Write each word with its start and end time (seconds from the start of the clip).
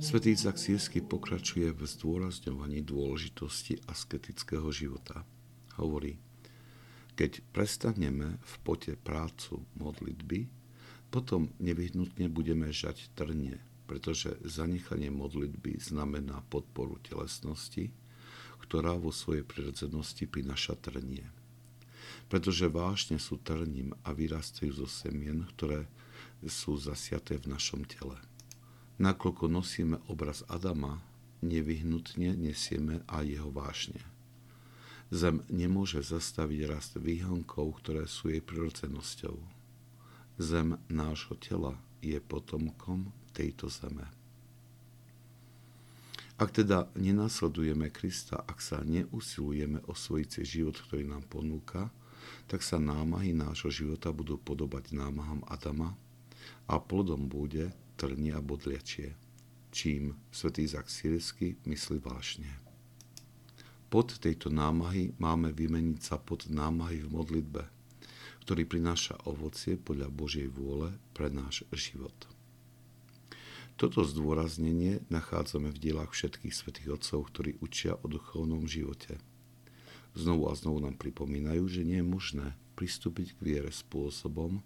Svetý 0.00 0.32
Izak 0.32 0.56
Sírsky 0.56 1.04
pokračuje 1.04 1.76
v 1.76 1.84
zdôrazňovaní 1.84 2.80
dôležitosti 2.80 3.84
asketického 3.84 4.64
života. 4.72 5.28
Hovorí, 5.76 6.16
keď 7.20 7.44
prestaneme 7.52 8.40
v 8.40 8.54
pote 8.64 8.96
prácu 8.96 9.60
modlitby, 9.76 10.48
potom 11.12 11.52
nevyhnutne 11.60 12.32
budeme 12.32 12.72
žať 12.72 13.12
trnie, 13.12 13.60
pretože 13.84 14.40
zanechanie 14.40 15.12
modlitby 15.12 15.76
znamená 15.76 16.40
podporu 16.48 16.96
telesnosti, 17.04 17.92
ktorá 18.64 18.96
vo 18.96 19.12
svojej 19.12 19.44
prirodzenosti 19.44 20.24
prináša 20.24 20.80
trnie. 20.80 21.28
Pretože 22.32 22.72
vážne 22.72 23.20
sú 23.20 23.36
trním 23.36 23.92
a 24.00 24.16
vyrastajú 24.16 24.80
zo 24.80 24.88
semien, 24.88 25.44
ktoré 25.44 25.92
sú 26.48 26.80
zasiaté 26.80 27.36
v 27.36 27.52
našom 27.52 27.84
tele. 27.84 28.16
Nakoľko 29.00 29.48
nosíme 29.48 29.96
obraz 30.12 30.44
Adama, 30.44 31.00
nevyhnutne 31.40 32.36
nesieme 32.36 33.00
aj 33.08 33.24
jeho 33.32 33.48
vášne. 33.48 34.04
Zem 35.08 35.40
nemôže 35.48 36.04
zastaviť 36.04 36.60
rast 36.68 37.00
výhonkov, 37.00 37.80
ktoré 37.80 38.04
sú 38.04 38.28
jej 38.28 38.44
prirodzenosťou. 38.44 39.40
Zem 40.36 40.76
nášho 40.92 41.32
tela 41.40 41.80
je 42.04 42.20
potomkom 42.20 43.08
tejto 43.32 43.72
zeme. 43.72 44.04
Ak 46.36 46.52
teda 46.52 46.88
nenasledujeme 46.92 47.88
Krista, 47.88 48.44
ak 48.44 48.60
sa 48.60 48.84
neusilujeme 48.84 49.80
o 49.88 49.96
svojice 49.96 50.44
život, 50.44 50.76
ktorý 50.76 51.08
nám 51.08 51.24
ponúka, 51.28 51.88
tak 52.52 52.60
sa 52.60 52.76
námahy 52.76 53.32
nášho 53.32 53.72
života 53.72 54.12
budú 54.12 54.36
podobať 54.36 54.92
námahám 54.92 55.40
Adama 55.48 55.96
a 56.68 56.76
plodom 56.80 57.28
bude 57.28 57.72
trni 58.00 58.32
a 58.32 58.40
bodliačie, 58.40 59.12
čím 59.68 60.16
svätý 60.32 60.64
Izak 60.64 60.88
Sírsky 60.88 61.60
myslí 61.68 62.00
vážne. 62.00 62.48
Pod 63.92 64.16
tejto 64.16 64.48
námahy 64.48 65.12
máme 65.20 65.52
vymeniť 65.52 66.00
sa 66.00 66.16
pod 66.16 66.48
námahy 66.48 67.04
v 67.04 67.12
modlitbe, 67.12 67.68
ktorý 68.48 68.64
prináša 68.64 69.20
ovocie 69.28 69.76
podľa 69.76 70.08
Božej 70.08 70.48
vôle 70.48 70.96
pre 71.12 71.28
náš 71.28 71.68
život. 71.76 72.16
Toto 73.76 74.00
zdôraznenie 74.00 75.04
nachádzame 75.12 75.68
v 75.68 75.80
dielách 75.84 76.16
všetkých 76.16 76.56
svätých 76.56 76.96
otcov, 76.96 77.28
ktorí 77.28 77.60
učia 77.60 78.00
o 78.00 78.08
duchovnom 78.08 78.64
živote. 78.64 79.20
Znovu 80.16 80.48
a 80.48 80.56
znovu 80.56 80.80
nám 80.80 80.96
pripomínajú, 80.96 81.68
že 81.68 81.84
nie 81.84 82.00
je 82.00 82.08
možné 82.08 82.46
pristúpiť 82.80 83.36
k 83.36 83.44
viere 83.44 83.68
spôsobom, 83.68 84.64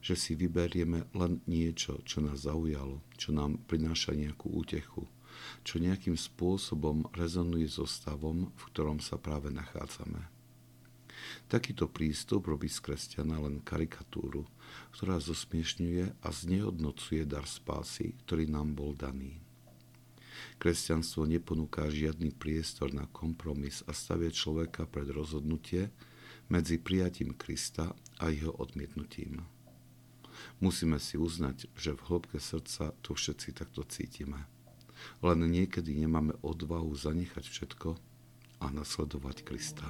že 0.00 0.16
si 0.16 0.32
vyberieme 0.32 1.08
len 1.12 1.44
niečo, 1.44 2.00
čo 2.08 2.24
nás 2.24 2.48
zaujalo, 2.48 3.04
čo 3.20 3.36
nám 3.36 3.60
prináša 3.68 4.16
nejakú 4.16 4.48
útechu, 4.48 5.04
čo 5.64 5.76
nejakým 5.76 6.16
spôsobom 6.16 7.08
rezonuje 7.12 7.68
so 7.68 7.84
stavom, 7.84 8.48
v 8.56 8.62
ktorom 8.72 8.98
sa 9.00 9.20
práve 9.20 9.52
nachádzame. 9.52 10.24
Takýto 11.52 11.84
prístup 11.90 12.48
robí 12.48 12.72
z 12.72 12.80
kresťana 12.80 13.36
len 13.44 13.60
karikatúru, 13.60 14.48
ktorá 14.96 15.20
zosmiešňuje 15.20 16.24
a 16.24 16.28
znehodnocuje 16.32 17.28
dar 17.28 17.44
spásy, 17.44 18.16
ktorý 18.24 18.48
nám 18.48 18.72
bol 18.72 18.96
daný. 18.96 19.36
Kresťanstvo 20.56 21.28
neponúka 21.28 21.84
žiadny 21.88 22.32
priestor 22.32 22.92
na 22.96 23.04
kompromis 23.12 23.84
a 23.84 23.92
stavie 23.92 24.32
človeka 24.32 24.88
pred 24.88 25.08
rozhodnutie 25.12 25.92
medzi 26.48 26.80
prijatím 26.80 27.36
Krista 27.36 27.92
a 28.16 28.32
jeho 28.32 28.56
odmietnutím. 28.56 29.44
Musíme 30.62 31.00
si 31.02 31.16
uznať, 31.16 31.72
že 31.76 31.96
v 31.96 32.04
hĺbke 32.06 32.38
srdca 32.38 32.92
to 33.00 33.16
všetci 33.16 33.56
takto 33.56 33.84
cítime. 33.88 34.46
Len 35.24 35.40
niekedy 35.48 35.96
nemáme 35.96 36.36
odvahu 36.44 36.92
zanechať 36.92 37.44
všetko 37.48 37.96
a 38.60 38.66
nasledovať 38.68 39.36
Krista. 39.48 39.88